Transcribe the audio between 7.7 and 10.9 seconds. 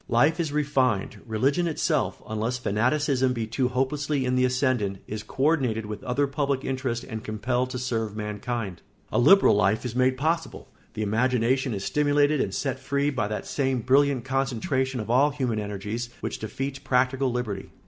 serve mankind; a liberal life is made possible;